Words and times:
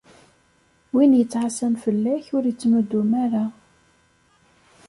Win 0.93 1.17
yettɛassan 1.19 1.73
fell-ak, 1.83 2.25
ur 2.35 2.43
ittnudum 2.51 3.11
ara. 3.25 3.45